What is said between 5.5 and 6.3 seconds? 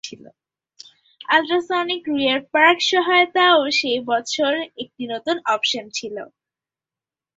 Option ছিল।